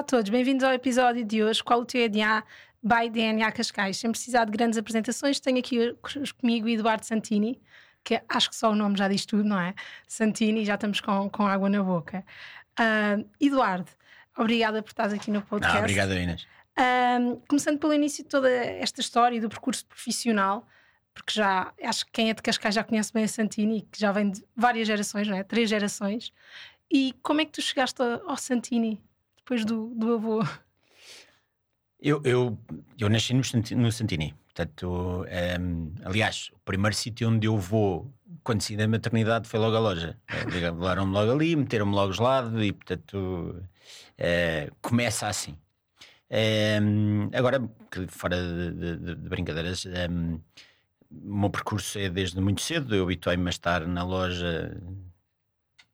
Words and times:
Olá 0.00 0.02
a 0.02 0.08
todos, 0.08 0.30
bem-vindos 0.30 0.64
ao 0.64 0.72
episódio 0.72 1.22
de 1.22 1.44
hoje. 1.44 1.62
Qual 1.62 1.80
o 1.80 1.84
teu 1.84 2.08
DNA 2.08 2.42
by 2.82 3.10
DNA 3.10 3.52
Cascais? 3.52 3.98
Sem 3.98 4.10
precisar 4.10 4.46
de 4.46 4.50
grandes 4.50 4.78
apresentações, 4.78 5.38
tenho 5.38 5.58
aqui 5.58 5.94
comigo 6.40 6.66
Eduardo 6.70 7.04
Santini, 7.04 7.60
que 8.02 8.18
acho 8.26 8.48
que 8.48 8.56
só 8.56 8.70
o 8.70 8.74
nome 8.74 8.96
já 8.96 9.08
diz 9.08 9.26
tudo, 9.26 9.44
não 9.44 9.60
é? 9.60 9.74
Santini, 10.08 10.64
já 10.64 10.76
estamos 10.76 11.02
com, 11.02 11.28
com 11.28 11.46
água 11.46 11.68
na 11.68 11.82
boca. 11.82 12.24
Uh, 12.80 13.28
Eduardo, 13.38 13.90
obrigada 14.38 14.82
por 14.82 14.88
estás 14.88 15.12
aqui 15.12 15.30
no 15.30 15.42
podcast. 15.42 15.74
Não, 15.74 15.82
obrigado, 15.82 16.14
Inês. 16.14 16.46
Uh, 16.78 17.42
começando 17.46 17.78
pelo 17.78 17.92
início 17.92 18.24
de 18.24 18.30
toda 18.30 18.50
esta 18.50 19.02
história 19.02 19.38
do 19.38 19.50
percurso 19.50 19.84
profissional, 19.84 20.66
porque 21.12 21.34
já 21.34 21.74
acho 21.84 22.06
que 22.06 22.12
quem 22.12 22.30
é 22.30 22.32
de 22.32 22.40
Cascais 22.40 22.74
já 22.74 22.82
conhece 22.82 23.12
bem 23.12 23.24
a 23.24 23.28
Santini, 23.28 23.86
que 23.92 24.00
já 24.00 24.10
vem 24.12 24.30
de 24.30 24.42
várias 24.56 24.86
gerações, 24.86 25.28
não 25.28 25.36
é? 25.36 25.44
Três 25.44 25.68
gerações. 25.68 26.32
E 26.90 27.14
como 27.22 27.42
é 27.42 27.44
que 27.44 27.52
tu 27.52 27.60
chegaste 27.60 28.00
ao 28.00 28.36
Santini? 28.38 28.98
Depois 29.50 29.64
do, 29.64 29.92
do 29.96 30.14
avô? 30.14 30.44
Eu, 32.00 32.22
eu, 32.24 32.58
eu 32.96 33.08
nasci 33.10 33.34
no, 33.34 33.92
Santini, 33.92 34.32
portanto, 34.44 34.88
um, 34.88 35.24
ehm, 35.26 35.92
aliás, 36.04 36.50
o 36.54 36.58
primeiro 36.60 36.94
sítio 36.94 37.28
onde 37.28 37.48
eu 37.48 37.58
vou 37.58 38.10
quando 38.44 38.62
saí 38.62 38.76
da 38.76 38.86
maternidade 38.86 39.48
foi 39.48 39.58
logo 39.58 39.76
a 39.76 39.80
loja. 39.80 40.16
Levaram-me 40.50 41.12
logo 41.12 41.32
ali, 41.32 41.56
meteram-me 41.56 41.94
logo 41.94 42.12
gelado 42.12 42.62
e, 42.62 42.72
portanto, 42.72 43.16
uh, 43.16 44.76
começa 44.80 45.26
assim. 45.26 45.58
Ehm, 46.30 47.28
agora, 47.34 47.60
fora 48.08 48.36
de, 48.36 48.72
de, 48.72 49.16
de 49.16 49.28
brincadeiras, 49.28 49.84
ehm, 49.84 50.38
o 51.10 51.34
meu 51.34 51.50
percurso 51.50 51.98
é 51.98 52.08
desde 52.08 52.40
muito 52.40 52.62
cedo. 52.62 52.94
Eu 52.94 53.02
habituei-me 53.02 53.48
a 53.48 53.50
estar 53.50 53.86
na 53.86 54.04
loja 54.04 54.80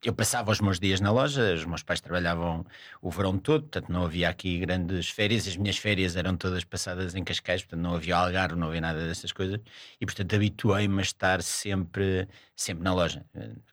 eu 0.06 0.14
passava 0.14 0.52
os 0.52 0.60
meus 0.60 0.78
dias 0.78 1.00
na 1.00 1.10
loja, 1.10 1.54
os 1.54 1.64
meus 1.64 1.82
pais 1.82 2.00
trabalhavam 2.00 2.64
o 3.02 3.10
verão 3.10 3.36
todo, 3.36 3.62
portanto 3.62 3.90
não 3.90 4.04
havia 4.04 4.28
aqui 4.28 4.58
grandes 4.58 5.10
férias, 5.10 5.48
as 5.48 5.56
minhas 5.56 5.76
férias 5.78 6.14
eram 6.14 6.36
todas 6.36 6.62
passadas 6.62 7.16
em 7.16 7.24
Cascais, 7.24 7.62
portanto 7.62 7.80
não 7.80 7.94
havia 7.94 8.16
algarve, 8.16 8.54
não 8.54 8.68
havia 8.68 8.80
nada 8.80 9.04
dessas 9.04 9.32
coisas, 9.32 9.58
e 10.00 10.06
portanto 10.06 10.36
habituei-me 10.36 11.00
a 11.00 11.02
estar 11.02 11.42
sempre, 11.42 12.28
sempre 12.54 12.84
na 12.84 12.94
loja. 12.94 13.24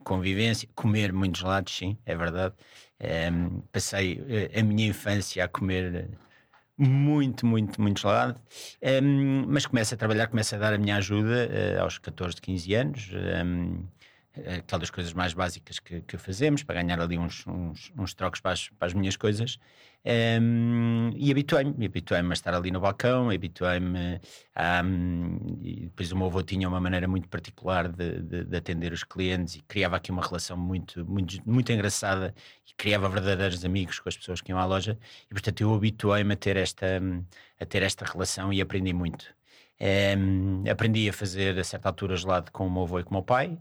Convivência, 0.04 0.68
comer 0.74 1.14
muitos 1.14 1.42
lados, 1.44 1.76
sim, 1.76 1.98
é 2.04 2.16
verdade. 2.16 2.56
Um, 3.00 3.06
ehm, 3.06 3.60
passei 3.72 4.24
eh, 4.28 4.60
a 4.60 4.64
minha 4.64 4.88
infância 4.88 5.44
a 5.44 5.48
comer 5.48 6.10
muito, 6.78 7.46
muito, 7.46 7.80
muito 7.80 8.02
gelado, 8.02 8.40
um, 8.82 8.88
ehm, 8.88 9.46
mas 9.48 9.66
começo 9.68 9.94
a 9.94 9.98
trabalhar, 9.98 10.28
começo 10.28 10.56
a 10.56 10.58
dar 10.58 10.74
a 10.74 10.78
minha 10.80 10.96
ajuda 10.98 11.78
uh, 11.78 11.82
aos 11.84 12.00
14, 12.00 12.42
15 12.42 12.74
anos. 12.74 13.12
Um, 13.14 13.18
ehm, 13.18 13.88
aquelas 14.58 14.90
coisas 14.90 15.14
mais 15.14 15.34
básicas 15.34 15.80
que, 15.80 16.02
que 16.02 16.18
fazemos 16.18 16.64
para 16.64 16.82
ganhar 16.82 17.00
ali 17.00 17.18
uns, 17.18 17.46
uns, 17.46 17.92
uns 17.96 18.14
trocos 18.16 18.40
para 18.40 18.52
as, 18.52 18.70
para 18.70 18.88
as, 18.88 18.94
minhas 18.94 19.16
coisas. 19.16 19.60
Um, 20.42 21.12
e 21.16 21.32
habituei-me, 21.32 21.86
habituei-me 21.86 22.30
a 22.32 22.34
estar 22.34 22.54
ali 22.54 22.72
no 22.72 22.80
balcão, 22.80 23.30
habituei-me 23.30 24.20
a, 24.56 24.82
um, 24.84 25.60
e 25.62 25.82
depois 25.82 26.12
o 26.12 26.18
meu 26.18 26.26
avô 26.26 26.42
tinha 26.42 26.68
uma 26.68 26.80
maneira 26.80 27.08
muito 27.08 27.30
particular 27.30 27.88
de, 27.88 28.22
de, 28.22 28.44
de, 28.44 28.58
atender 28.58 28.92
os 28.92 29.04
clientes 29.04 29.56
e 29.56 29.62
criava 29.62 29.98
aqui 29.98 30.12
uma 30.12 30.24
relação 30.24 30.58
muito, 30.58 31.06
muito, 31.06 31.38
muito 31.46 31.72
engraçada 31.72 32.34
e 32.68 32.74
criava 32.74 33.08
verdadeiros 33.08 33.64
amigos 33.64 34.00
com 34.00 34.10
as 34.10 34.18
pessoas 34.18 34.42
que 34.42 34.52
iam 34.52 34.58
à 34.58 34.66
loja. 34.66 34.98
E 35.30 35.34
portanto 35.34 35.62
eu 35.62 35.74
habituei-me 35.74 36.34
a 36.34 36.38
ter 36.38 36.58
esta 36.58 37.00
a 37.60 37.66
ter 37.66 37.84
esta 37.84 38.04
relação 38.04 38.52
e 38.52 38.60
aprendi 38.62 38.94
muito. 38.94 39.26
Um, 40.18 40.64
aprendi 40.70 41.08
a 41.10 41.14
fazer 41.14 41.58
a 41.60 41.64
certa 41.64 41.90
altura 41.90 42.16
gelado 42.16 42.52
com 42.52 42.68
o 42.68 42.72
meu 42.72 42.84
avô 42.84 43.00
e 43.00 43.04
com 43.04 43.12
o 43.12 43.14
meu 43.14 43.24
pai 43.24 43.60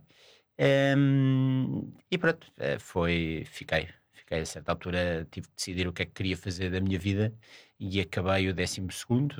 um, 0.59 1.91
e 2.11 2.17
pronto, 2.17 2.51
eh, 2.57 2.77
foi, 2.79 3.43
fiquei, 3.47 3.89
fiquei 4.11 4.41
a 4.41 4.45
certa 4.45 4.71
altura, 4.71 5.27
tive 5.31 5.47
que 5.47 5.55
decidir 5.55 5.87
o 5.87 5.93
que 5.93 6.03
é 6.03 6.05
que 6.05 6.11
queria 6.13 6.37
fazer 6.37 6.69
da 6.71 6.79
minha 6.81 6.99
vida 6.99 7.33
e 7.79 7.99
acabei 7.99 8.49
o 8.49 8.53
décimo 8.53 8.91
segundo, 8.91 9.35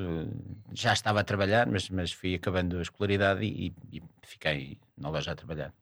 já 0.74 0.94
estava 0.94 1.22
a 1.22 1.24
trabalhar, 1.24 1.68
mas, 1.68 1.90
mas 1.90 2.12
fui 2.12 2.36
acabando 2.36 2.78
a 2.80 2.82
escolaridade 2.82 3.46
e, 3.46 3.74
e 3.92 4.04
fiquei 4.24 4.80
na 4.98 5.10
loja 5.10 5.32
a 5.32 5.36
trabalhar. 5.36 5.74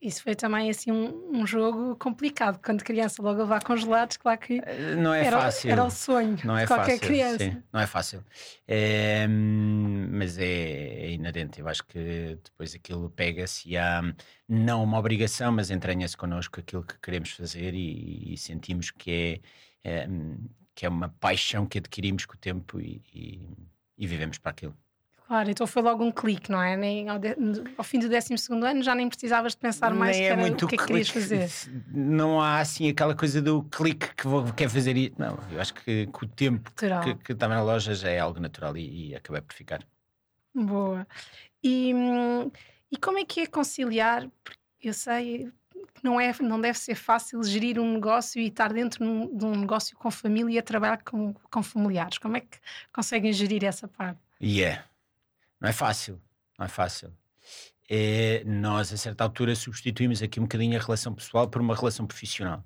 Isso 0.00 0.22
foi 0.22 0.34
também 0.34 0.70
assim 0.70 0.90
um, 0.90 1.40
um, 1.40 1.46
jogo 1.46 1.94
complicado. 1.96 2.58
Quando 2.64 2.82
criança, 2.82 3.22
logo 3.22 3.40
a 3.40 3.42
levar 3.42 3.62
congelados, 3.62 4.16
claro 4.16 4.40
que 4.40 4.58
eh, 4.64 4.94
não 4.96 5.12
é 5.12 5.26
era, 5.26 5.38
fácil. 5.38 5.70
Era 5.70 5.84
o 5.84 5.90
sonho 5.90 6.38
não 6.42 6.56
é 6.56 6.62
de 6.62 6.68
qualquer 6.68 6.92
fácil, 6.92 7.06
criança. 7.06 7.38
Sim, 7.38 7.62
não 7.70 7.80
é 7.80 7.86
fácil. 7.86 8.24
É, 8.66 9.26
mas 9.28 10.38
é, 10.38 10.44
é, 10.44 11.10
inerente. 11.10 11.60
Eu 11.60 11.68
acho 11.68 11.84
que 11.84 12.38
depois 12.42 12.74
aquilo 12.74 13.10
pega-se 13.10 13.76
há 13.76 14.00
não 14.48 14.82
uma 14.82 14.98
obrigação, 14.98 15.52
mas 15.52 15.70
entranha-se 15.70 16.16
connosco 16.16 16.60
aquilo 16.60 16.82
que 16.82 16.98
queremos 16.98 17.32
fazer 17.32 17.74
e, 17.74 18.32
e 18.32 18.38
sentimos 18.38 18.90
que 18.90 19.42
é, 19.84 19.90
é, 19.90 20.08
que 20.74 20.86
é 20.86 20.88
uma 20.88 21.10
paixão 21.10 21.66
que 21.66 21.76
adquirimos 21.76 22.24
com 22.24 22.34
o 22.34 22.38
tempo 22.38 22.80
e, 22.80 23.02
e, 23.14 23.40
e 23.98 24.06
vivemos 24.06 24.38
para 24.38 24.52
aquilo. 24.52 24.74
Claro, 25.30 25.48
então 25.48 25.64
foi 25.64 25.80
logo 25.80 26.02
um 26.02 26.10
clique, 26.10 26.50
não 26.50 26.60
é? 26.60 26.76
Nem 26.76 27.08
ao, 27.08 27.16
de, 27.16 27.36
ao 27.78 27.84
fim 27.84 28.00
do 28.00 28.08
12 28.08 28.34
ano 28.50 28.82
já 28.82 28.96
nem 28.96 29.08
precisavas 29.08 29.52
de 29.52 29.58
pensar 29.58 29.94
mais 29.94 30.16
nem 30.16 30.26
que 30.26 30.32
é 30.32 30.34
muito 30.34 30.64
o 30.64 30.68
que 30.68 30.74
é 30.74 30.78
que 30.78 30.86
querias 30.86 31.08
fazer. 31.08 31.48
Não 31.86 32.40
há 32.40 32.58
assim 32.58 32.88
aquela 32.88 33.14
coisa 33.14 33.40
do 33.40 33.62
clique 33.62 34.12
que 34.16 34.26
vou, 34.26 34.52
quer 34.52 34.68
fazer 34.68 34.96
isso. 34.96 35.14
Não, 35.16 35.38
eu 35.52 35.60
acho 35.60 35.72
que, 35.72 36.08
com 36.08 36.26
o 36.26 36.28
tempo 36.28 36.72
que, 36.74 37.14
que 37.14 37.30
estava 37.30 37.54
na 37.54 37.62
loja 37.62 37.94
já 37.94 38.10
é 38.10 38.18
algo 38.18 38.40
natural 38.40 38.76
e, 38.76 39.10
e 39.10 39.14
acabei 39.14 39.40
por 39.40 39.54
ficar. 39.54 39.86
Boa. 40.52 41.06
E, 41.62 41.94
e 42.90 42.96
como 42.96 43.18
é 43.18 43.24
que 43.24 43.42
é 43.42 43.46
conciliar? 43.46 44.28
Eu 44.82 44.92
sei 44.92 45.48
que 45.94 46.02
não, 46.02 46.20
é, 46.20 46.34
não 46.40 46.60
deve 46.60 46.76
ser 46.76 46.96
fácil 46.96 47.40
gerir 47.44 47.78
um 47.78 47.92
negócio 47.92 48.42
e 48.42 48.48
estar 48.48 48.72
dentro 48.72 48.98
de 49.32 49.44
um 49.44 49.54
negócio 49.54 49.96
com 49.96 50.10
família 50.10 50.56
e 50.56 50.58
a 50.58 50.62
trabalhar 50.62 51.04
com, 51.04 51.32
com 51.48 51.62
familiares. 51.62 52.18
Como 52.18 52.36
é 52.36 52.40
que 52.40 52.58
conseguem 52.92 53.32
gerir 53.32 53.62
essa 53.62 53.86
parte? 53.86 54.18
E 54.40 54.58
yeah. 54.58 54.82
é 54.82 54.89
não 55.60 55.68
é 55.68 55.72
fácil, 55.72 56.20
não 56.58 56.66
é 56.66 56.68
fácil. 56.68 57.12
É, 57.88 58.44
nós, 58.44 58.92
a 58.92 58.96
certa 58.96 59.24
altura, 59.24 59.54
substituímos 59.54 60.22
aqui 60.22 60.38
um 60.38 60.44
bocadinho 60.44 60.78
a 60.78 60.82
relação 60.82 61.14
pessoal 61.14 61.48
por 61.48 61.60
uma 61.60 61.74
relação 61.74 62.06
profissional. 62.06 62.64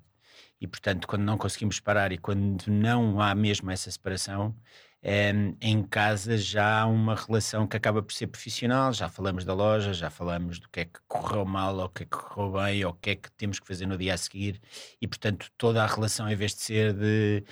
E, 0.61 0.67
portanto, 0.67 1.07
quando 1.07 1.23
não 1.23 1.37
conseguimos 1.37 1.79
parar 1.79 2.11
e 2.11 2.17
quando 2.17 2.67
não 2.67 3.19
há 3.21 3.35
mesmo 3.35 3.69
essa 3.71 3.89
separação, 3.91 4.55
é, 5.07 5.31
em 5.61 5.83
casa 5.83 6.35
já 6.35 6.81
há 6.81 6.87
uma 6.87 7.15
relação 7.15 7.67
que 7.67 7.77
acaba 7.77 8.01
por 8.01 8.11
ser 8.13 8.27
profissional. 8.27 8.91
Já 8.91 9.07
falamos 9.07 9.45
da 9.45 9.53
loja, 9.53 9.93
já 9.93 10.09
falamos 10.09 10.57
do 10.59 10.67
que 10.69 10.79
é 10.79 10.85
que 10.85 10.99
correu 11.07 11.45
mal, 11.45 11.77
ou 11.77 11.85
o 11.85 11.89
que 11.89 12.03
é 12.03 12.05
que 12.05 12.11
correu 12.17 12.53
bem, 12.53 12.85
ou 12.85 12.91
o 12.91 12.95
que 12.95 13.11
é 13.11 13.15
que 13.15 13.31
temos 13.33 13.59
que 13.59 13.67
fazer 13.67 13.85
no 13.85 13.97
dia 13.97 14.15
a 14.15 14.17
seguir. 14.17 14.59
E, 15.01 15.07
portanto, 15.07 15.51
toda 15.57 15.83
a 15.83 15.87
relação, 15.87 16.27
em 16.29 16.35
vez 16.35 16.55
de 16.55 16.61
ser 16.61 16.93
de 16.93 17.43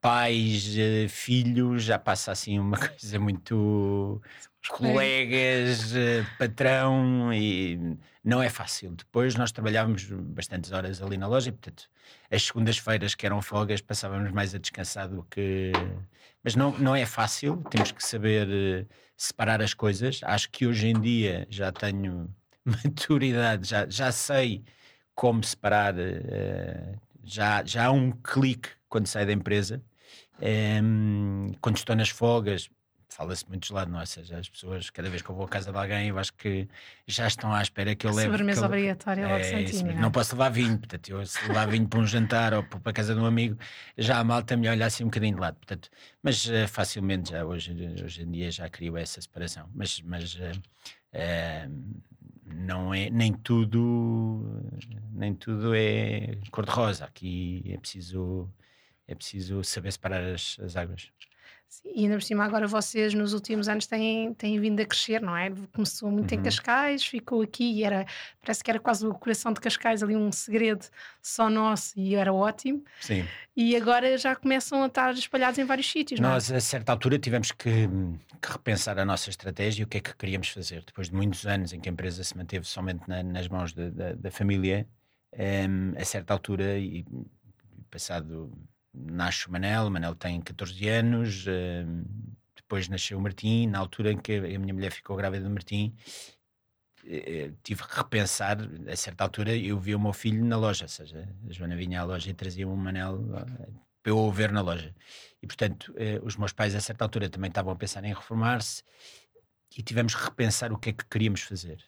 pais, 0.00 0.76
eh, 0.76 1.08
filhos, 1.08 1.84
já 1.84 1.98
passa 1.98 2.32
assim 2.32 2.58
uma 2.58 2.76
coisa 2.78 3.18
muito 3.18 4.20
colegas, 4.68 5.94
eh, 5.94 6.24
patrão 6.38 7.32
e 7.32 7.96
não 8.22 8.42
é 8.42 8.48
fácil. 8.48 8.92
Depois 8.92 9.34
nós 9.34 9.52
trabalhávamos 9.52 10.04
bastantes 10.10 10.72
horas 10.72 11.02
ali 11.02 11.16
na 11.16 11.26
loja 11.26 11.48
e, 11.48 11.52
portanto, 11.52 11.88
as 12.30 12.42
segundas-feiras 12.42 13.14
que 13.14 13.26
eram 13.26 13.42
folgas 13.42 13.80
passávamos 13.80 14.30
mais 14.32 14.54
a 14.54 14.58
descansar 14.58 15.08
do 15.08 15.22
que. 15.24 15.72
Mas 16.42 16.54
não, 16.54 16.76
não 16.78 16.94
é 16.94 17.06
fácil, 17.06 17.62
temos 17.70 17.90
que 17.92 18.04
saber 18.04 18.48
eh, 18.50 18.86
separar 19.16 19.62
as 19.62 19.74
coisas. 19.74 20.20
Acho 20.22 20.50
que 20.50 20.66
hoje 20.66 20.88
em 20.88 21.00
dia 21.00 21.46
já 21.50 21.72
tenho 21.72 22.28
maturidade, 22.64 23.68
já, 23.68 23.88
já 23.88 24.12
sei 24.12 24.64
como 25.14 25.42
separar. 25.42 25.94
Já, 27.24 27.64
já 27.64 27.86
há 27.86 27.90
um 27.90 28.10
clique 28.10 28.68
quando 28.88 29.06
sai 29.06 29.26
da 29.26 29.32
empresa 29.32 29.82
um, 30.40 31.52
quando 31.60 31.76
estou 31.76 31.94
nas 31.94 32.08
folgas, 32.08 32.68
fala-se 33.08 33.48
muito 33.48 33.68
de 33.68 33.72
lado, 33.72 33.90
não 33.90 33.98
é? 33.98 34.02
Ou 34.02 34.06
seja, 34.06 34.38
as 34.38 34.48
pessoas, 34.48 34.90
cada 34.90 35.08
vez 35.08 35.22
que 35.22 35.30
eu 35.30 35.34
vou 35.34 35.44
à 35.44 35.48
casa 35.48 35.70
de 35.70 35.78
alguém, 35.78 36.08
eu 36.08 36.18
acho 36.18 36.34
que 36.34 36.68
já 37.06 37.26
estão 37.26 37.52
à 37.52 37.62
espera 37.62 37.94
que 37.94 38.06
eu 38.06 38.12
leve. 38.12 38.28
Sobremesa 38.28 38.62
eu, 38.62 38.66
obrigatória 38.66 39.28
logo 39.28 39.38
é, 39.38 39.62
isso, 39.62 39.84
Não 39.86 40.10
posso 40.10 40.34
levar 40.34 40.48
vinho, 40.48 40.78
portanto, 40.78 41.08
eu 41.08 41.24
se 41.24 41.46
levar 41.46 41.68
vinho 41.68 41.86
para 41.86 42.00
um 42.00 42.06
jantar 42.06 42.54
ou 42.54 42.64
para 42.64 42.90
a 42.90 42.92
casa 42.92 43.14
de 43.14 43.20
um 43.20 43.26
amigo, 43.26 43.56
já 43.96 44.18
a 44.18 44.24
malta 44.24 44.56
me 44.56 44.68
olha 44.68 44.86
assim 44.86 45.04
um 45.04 45.06
bocadinho 45.06 45.36
de 45.36 45.40
lado, 45.40 45.56
portanto, 45.56 45.88
mas 46.22 46.44
uh, 46.46 46.66
facilmente 46.66 47.30
já 47.30 47.44
hoje, 47.44 47.72
hoje 48.02 48.22
em 48.22 48.30
dia 48.30 48.50
já 48.50 48.68
crio 48.68 48.96
essa 48.96 49.20
separação, 49.20 49.70
mas, 49.72 50.00
mas 50.00 50.34
uh, 50.34 50.50
uh, 51.14 52.02
não 52.46 52.92
é, 52.94 53.10
nem 53.10 53.32
tudo, 53.32 54.62
nem 55.12 55.34
tudo 55.34 55.74
é 55.74 56.36
cor-de-rosa, 56.50 57.04
aqui 57.04 57.62
é 57.68 57.78
preciso 57.78 58.48
é 59.06 59.14
preciso 59.14 59.62
saber 59.62 59.92
separar 59.92 60.24
as, 60.24 60.58
as 60.60 60.76
águas. 60.76 61.10
Sim, 61.74 61.90
e 61.92 62.04
ainda 62.04 62.14
por 62.14 62.22
cima, 62.22 62.44
agora 62.44 62.68
vocês 62.68 63.14
nos 63.14 63.32
últimos 63.32 63.68
anos 63.68 63.86
têm, 63.86 64.32
têm 64.34 64.60
vindo 64.60 64.80
a 64.80 64.86
crescer, 64.86 65.20
não 65.20 65.36
é? 65.36 65.50
Começou 65.72 66.08
muito 66.08 66.32
uhum. 66.32 66.40
em 66.40 66.42
Cascais, 66.44 67.04
ficou 67.04 67.42
aqui 67.42 67.64
e 67.64 67.82
era, 67.82 68.06
parece 68.40 68.62
que 68.62 68.70
era 68.70 68.78
quase 68.78 69.04
o 69.04 69.12
coração 69.12 69.52
de 69.52 69.60
Cascais, 69.60 70.00
ali 70.00 70.14
um 70.14 70.30
segredo 70.30 70.86
só 71.20 71.50
nosso 71.50 71.98
e 71.98 72.14
era 72.14 72.32
ótimo. 72.32 72.84
Sim. 73.00 73.26
E 73.56 73.74
agora 73.74 74.16
já 74.16 74.36
começam 74.36 74.84
a 74.84 74.86
estar 74.86 75.12
espalhados 75.14 75.58
em 75.58 75.64
vários 75.64 75.90
sítios, 75.90 76.20
Nós, 76.20 76.48
não 76.48 76.54
é? 76.54 76.58
a 76.58 76.60
certa 76.60 76.92
altura, 76.92 77.18
tivemos 77.18 77.50
que, 77.50 77.88
que, 78.40 78.52
repensar 78.52 78.96
a 78.98 79.04
nossa 79.04 79.30
estratégia 79.30 79.82
e 79.82 79.84
o 79.84 79.88
que 79.88 79.98
é 79.98 80.00
que 80.00 80.14
queríamos 80.16 80.48
fazer. 80.50 80.84
Depois 80.84 81.08
de 81.08 81.14
muitos 81.16 81.44
anos 81.44 81.72
em 81.72 81.80
que 81.80 81.88
a 81.88 81.92
empresa 81.92 82.22
se 82.22 82.36
manteve 82.36 82.66
somente 82.66 83.02
na, 83.08 83.22
nas 83.22 83.48
mãos 83.48 83.72
de, 83.72 83.90
da, 83.90 84.12
da 84.14 84.30
família, 84.30 84.86
um, 85.32 86.00
a 86.00 86.04
certa 86.04 86.32
altura, 86.32 86.78
e 86.78 87.04
passado 87.90 88.52
nasce 88.94 89.48
o 89.48 89.52
Manel, 89.52 89.86
o 89.86 89.90
Manel 89.90 90.14
tem 90.14 90.40
14 90.40 90.88
anos, 90.88 91.46
uh, 91.46 92.04
depois 92.54 92.88
nasceu 92.88 93.18
o 93.18 93.20
Martim, 93.20 93.66
na 93.66 93.78
altura 93.78 94.12
em 94.12 94.18
que 94.18 94.36
a 94.36 94.58
minha 94.58 94.72
mulher 94.72 94.92
ficou 94.92 95.16
grávida 95.16 95.44
do 95.44 95.50
Martim, 95.50 95.94
uh, 97.04 97.56
tive 97.62 97.82
que 97.82 97.96
repensar, 97.96 98.58
a 98.90 98.96
certa 98.96 99.24
altura 99.24 99.56
eu 99.56 99.78
vi 99.78 99.94
o 99.94 100.00
meu 100.00 100.12
filho 100.12 100.44
na 100.44 100.56
loja, 100.56 100.84
ou 100.84 100.88
seja, 100.88 101.28
a 101.48 101.52
Joana 101.52 101.76
vinha 101.76 102.00
à 102.00 102.04
loja 102.04 102.30
e 102.30 102.34
trazia 102.34 102.68
um 102.68 102.76
Manel 102.76 103.18
para 104.02 104.10
eu 104.10 104.18
o 104.18 104.30
ver 104.30 104.52
na 104.52 104.60
loja. 104.60 104.94
E 105.42 105.46
portanto, 105.46 105.94
os 106.22 106.36
meus 106.36 106.52
pais 106.52 106.74
a 106.74 106.80
certa 106.80 107.04
altura 107.04 107.28
também 107.28 107.48
estavam 107.48 107.72
a 107.72 107.76
pensar 107.76 108.04
em 108.04 108.12
reformar-se 108.14 108.82
e 109.76 109.82
tivemos 109.82 110.14
que 110.14 110.22
repensar 110.22 110.72
o 110.72 110.78
que 110.78 110.90
é 110.90 110.92
que 110.92 111.04
queríamos 111.06 111.40
fazer. 111.40 111.84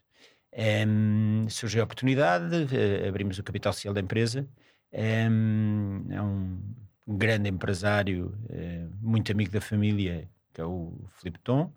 Um, 0.57 1.47
surgiu 1.51 1.83
a 1.83 1.85
oportunidade, 1.85 2.67
abrimos 3.07 3.39
o 3.39 3.43
capital 3.43 3.73
social 3.73 3.93
da 3.93 4.01
empresa. 4.01 4.49
Um, 4.93 6.07
é 6.11 6.23
um 6.23 6.66
grande 7.07 7.49
empresário, 7.49 8.35
uh, 8.51 8.97
muito 9.01 9.31
amigo 9.31 9.51
da 9.51 9.61
família, 9.61 10.29
que 10.53 10.61
é 10.61 10.65
o 10.65 10.93
Filipe 11.19 11.39
Tom, 11.41 11.73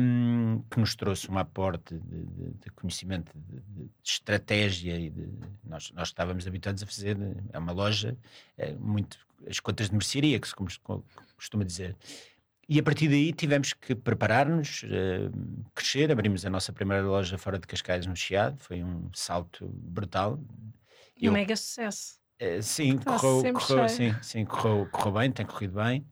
um, 0.00 0.62
que 0.70 0.78
nos 0.78 0.94
trouxe 0.94 1.30
um 1.30 1.36
aporte 1.38 1.98
de, 1.98 2.26
de, 2.26 2.50
de 2.54 2.70
conhecimento, 2.76 3.32
de, 3.34 3.60
de, 3.60 3.90
estratégia 4.04 4.96
e 4.96 5.12
nós, 5.64 5.90
nós 5.92 6.08
estávamos 6.08 6.46
habituados 6.46 6.82
a 6.82 6.86
fazer, 6.86 7.16
é 7.52 7.58
uma 7.58 7.72
loja, 7.72 8.16
é, 8.56 8.72
muito 8.74 9.18
as 9.48 9.58
contas 9.60 9.88
de 9.88 9.94
mercearia, 9.94 10.38
que 10.38 10.48
se 10.48 10.54
costuma 10.54 11.64
dizer. 11.64 11.96
E 12.68 12.78
a 12.78 12.82
partir 12.82 13.08
daí 13.08 13.32
tivemos 13.32 13.72
que 13.72 13.94
preparar-nos, 13.94 14.84
uh, 14.84 15.66
crescer. 15.74 16.10
Abrimos 16.10 16.46
a 16.46 16.50
nossa 16.50 16.72
primeira 16.72 17.02
loja 17.02 17.36
fora 17.36 17.58
de 17.58 17.66
Cascais, 17.66 18.06
no 18.06 18.16
Chiado. 18.16 18.56
Foi 18.58 18.82
um 18.82 19.10
salto 19.12 19.68
brutal. 19.68 20.40
E 21.20 21.28
um 21.28 21.32
mega 21.32 21.54
sucesso. 21.56 22.18
Uh, 22.40 22.62
sim, 22.62 22.98
correu, 22.98 23.52
correu, 23.52 23.88
sim, 23.88 24.14
sim 24.22 24.44
correu, 24.44 24.88
correu 24.90 25.12
bem, 25.12 25.30
tem 25.30 25.46
corrido 25.46 25.74
bem. 25.74 26.06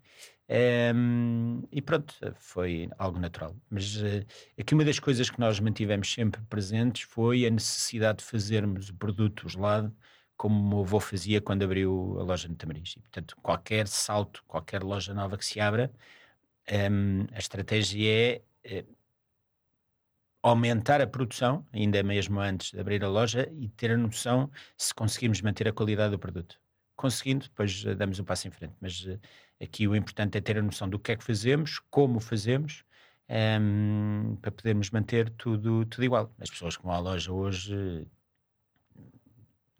Um, 0.94 1.62
e 1.72 1.80
pronto, 1.80 2.14
foi 2.36 2.90
algo 2.98 3.18
natural. 3.18 3.56
Mas 3.70 3.96
uh, 3.96 4.24
aqui 4.58 4.74
uma 4.74 4.84
das 4.84 4.98
coisas 4.98 5.30
que 5.30 5.40
nós 5.40 5.58
mantivemos 5.58 6.12
sempre 6.12 6.42
presentes 6.42 7.02
foi 7.02 7.46
a 7.46 7.50
necessidade 7.50 8.18
de 8.18 8.24
fazermos 8.24 8.90
o 8.90 8.94
produto 8.94 9.48
gelado 9.48 9.94
como 10.36 10.58
o 10.58 10.68
meu 10.68 10.80
avô 10.80 10.98
fazia 10.98 11.40
quando 11.40 11.62
abriu 11.62 12.16
a 12.18 12.24
loja 12.24 12.48
no 12.48 12.56
Tamariz. 12.56 12.94
E, 12.96 13.00
portanto, 13.00 13.36
qualquer 13.40 13.86
salto, 13.86 14.42
qualquer 14.46 14.82
loja 14.82 15.14
nova 15.14 15.38
que 15.38 15.44
se 15.44 15.60
abra, 15.60 15.92
um, 16.90 17.26
a 17.32 17.38
estratégia 17.38 18.10
é, 18.10 18.42
é, 18.64 18.84
aumentar 20.42 21.00
a 21.00 21.06
produção, 21.06 21.66
ainda 21.72 22.02
mesmo 22.02 22.40
antes 22.40 22.72
de 22.72 22.80
abrir 22.80 23.04
a 23.04 23.08
loja, 23.08 23.48
e 23.52 23.68
ter 23.68 23.92
a 23.92 23.96
noção 23.96 24.50
se 24.76 24.92
conseguimos 24.94 25.40
manter 25.40 25.68
a 25.68 25.72
qualidade 25.72 26.10
do 26.10 26.18
produto. 26.18 26.60
Conseguindo, 26.96 27.44
depois 27.44 27.84
eh, 27.86 27.94
damos 27.94 28.18
um 28.18 28.24
passo 28.24 28.48
em 28.48 28.50
frente. 28.50 28.74
Mas 28.80 29.04
uh, 29.06 29.20
aqui 29.62 29.86
o 29.88 29.96
importante 29.96 30.36
é 30.38 30.40
ter 30.40 30.58
a 30.58 30.62
noção 30.62 30.88
do 30.88 30.98
que 30.98 31.12
é 31.12 31.16
que 31.16 31.24
fazemos, 31.24 31.80
como 31.90 32.20
fazemos, 32.20 32.84
um, 33.28 34.36
para 34.40 34.50
podermos 34.50 34.90
manter 34.90 35.30
tudo, 35.30 35.86
tudo 35.86 36.04
igual. 36.04 36.34
As 36.38 36.50
pessoas 36.50 36.76
que 36.76 36.82
vão 36.82 36.92
à 36.92 36.98
loja 36.98 37.32
hoje 37.32 38.06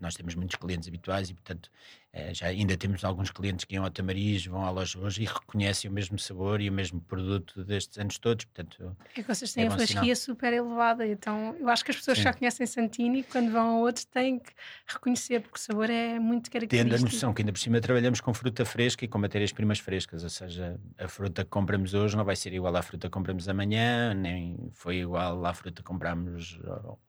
nós 0.02 0.14
temos 0.14 0.34
muitos 0.34 0.56
clientes 0.56 0.88
habituais 0.88 1.30
e, 1.30 1.34
portanto, 1.34 1.70
eh, 2.12 2.34
já 2.34 2.46
ainda 2.46 2.76
temos 2.76 3.04
alguns 3.04 3.30
clientes 3.30 3.64
que 3.64 3.74
iam 3.74 3.84
ao 3.84 3.90
Tamariz, 3.90 4.44
vão 4.44 4.66
à 4.66 4.70
loja 4.70 4.98
hoje 4.98 5.22
e 5.22 5.24
reconhecem 5.24 5.90
o 5.90 5.94
mesmo 5.94 6.18
sabor 6.18 6.60
e 6.60 6.68
o 6.68 6.72
mesmo 6.72 7.00
produto 7.00 7.64
destes 7.64 7.96
anos 7.98 8.18
todos. 8.18 8.44
Portanto, 8.44 8.96
é 9.16 9.22
que 9.22 9.28
vocês 9.28 9.52
têm 9.54 9.64
é 9.64 9.68
a 9.68 9.70
flasquia 9.70 10.16
super 10.16 10.52
elevada, 10.52 11.06
então 11.06 11.56
eu 11.58 11.68
acho 11.68 11.84
que 11.84 11.92
as 11.92 11.96
pessoas 11.96 12.18
Sim. 12.18 12.24
já 12.24 12.34
conhecem 12.34 12.66
Santini, 12.66 13.22
quando 13.22 13.50
vão 13.52 13.76
a 13.76 13.78
outros 13.78 14.04
têm 14.04 14.40
que 14.40 14.52
reconhecer, 14.86 15.40
porque 15.40 15.56
o 15.56 15.60
sabor 15.60 15.88
é 15.88 16.18
muito 16.18 16.50
característico. 16.50 16.90
Tendo 16.90 17.00
a 17.00 17.10
noção 17.10 17.32
que 17.32 17.42
ainda 17.42 17.52
por 17.52 17.60
cima 17.60 17.80
trabalhamos 17.80 18.20
com 18.20 18.34
fruta 18.34 18.64
fresca 18.64 19.04
e 19.04 19.08
com 19.08 19.18
matérias-primas 19.18 19.78
frescas, 19.78 20.24
ou 20.24 20.30
seja, 20.30 20.78
a 20.98 21.08
fruta 21.08 21.44
que 21.44 21.50
compramos 21.50 21.94
hoje 21.94 22.16
não 22.16 22.24
vai 22.24 22.36
ser 22.36 22.52
igual 22.52 22.74
à 22.76 22.82
fruta 22.82 23.06
que 23.06 23.12
compramos 23.12 23.48
amanhã, 23.48 24.12
nem 24.12 24.68
foi 24.72 24.96
igual 24.96 25.46
à 25.46 25.54
fruta 25.54 25.80
que 25.80 25.86
compramos 25.86 26.58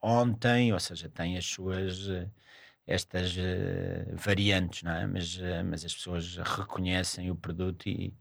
ontem, 0.02 0.72
ou 0.72 0.80
seja, 0.80 1.10
tem 1.10 1.38
as 1.38 1.46
suas 1.46 2.08
eh, 2.08 2.28
estas 2.86 3.36
uh, 3.38 4.16
variantes, 4.16 4.84
não 4.84 4.92
é? 4.92 5.08
Mas, 5.08 5.38
uh, 5.38 5.64
mas 5.66 5.86
as 5.86 5.94
pessoas 5.94 6.38
reconhecem 6.38 7.32
o 7.32 7.36
produto 7.36 7.88
e 7.88 8.14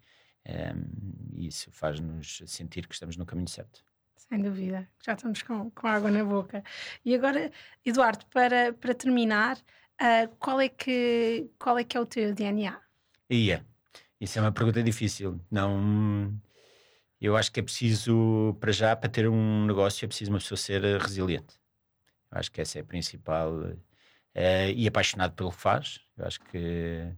um, 0.46 0.52
ehm, 0.52 0.84
isso 1.36 1.70
faz-nos 1.72 2.42
sentir 2.46 2.86
que 2.86 2.94
estamos 2.94 3.16
no 3.16 3.26
caminho 3.26 3.48
certo. 3.48 3.84
Sem 4.16 4.40
dúvida, 4.40 4.88
já 5.04 5.12
estamos 5.14 5.42
com, 5.42 5.70
com 5.70 5.86
água 5.86 6.10
na 6.10 6.24
boca. 6.24 6.62
E 7.04 7.14
agora, 7.14 7.50
Eduardo, 7.84 8.24
para, 8.26 8.72
para 8.72 8.94
terminar, 8.94 9.56
uh, 9.56 10.34
qual, 10.38 10.60
é 10.60 10.68
que, 10.68 11.50
qual 11.58 11.78
é 11.78 11.84
que 11.84 11.96
é 11.96 12.00
o 12.00 12.06
teu 12.06 12.34
DNA? 12.34 12.80
Ia, 13.28 13.66
isso 14.20 14.38
é 14.38 14.42
uma 14.42 14.52
pergunta 14.52 14.82
difícil. 14.82 15.40
Não, 15.50 16.32
eu 17.20 17.36
acho 17.36 17.50
que 17.52 17.60
é 17.60 17.62
preciso, 17.62 18.56
para 18.60 18.72
já, 18.72 18.94
para 18.94 19.10
ter 19.10 19.28
um 19.28 19.66
negócio, 19.66 20.04
é 20.04 20.08
preciso 20.08 20.30
uma 20.30 20.38
pessoa 20.38 20.58
ser 20.58 20.82
resiliente. 21.00 21.60
Eu 22.30 22.38
acho 22.38 22.50
que 22.50 22.60
essa 22.60 22.78
é 22.78 22.82
a 22.82 22.84
principal 22.84 23.52
uh, 24.36 24.70
e 24.74 24.86
apaixonado 24.86 25.34
pelo 25.34 25.50
que 25.50 25.60
faz. 25.60 26.00
Eu 26.16 26.26
acho 26.26 26.40
que, 26.40 27.08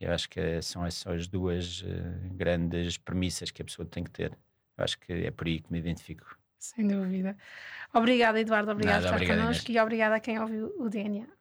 eu 0.00 0.12
acho 0.12 0.28
que 0.28 0.62
são 0.62 0.84
essas 0.84 1.26
duas 1.26 1.82
uh, 1.82 1.86
grandes 2.32 2.96
premissas 2.96 3.50
que 3.50 3.62
a 3.62 3.64
pessoa 3.64 3.86
tem 3.86 4.04
que 4.04 4.10
ter. 4.10 4.32
Eu 4.76 4.84
acho 4.84 4.98
que 4.98 5.12
é 5.12 5.30
por 5.30 5.46
aí 5.46 5.60
que 5.60 5.72
me 5.72 5.78
identifico. 5.78 6.38
Sem 6.58 6.86
dúvida. 6.88 7.36
Obrigada, 7.94 8.40
Eduardo. 8.40 8.72
Obrigada 8.72 9.08
por 9.08 9.22
estar 9.22 9.36
connosco 9.36 9.70
e 9.70 9.78
obrigada 9.78 10.16
a 10.16 10.20
quem 10.20 10.38
ouviu 10.38 10.74
o 10.78 10.88
DNA. 10.88 11.37